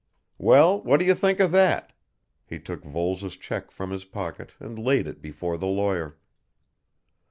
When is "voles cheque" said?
2.83-3.69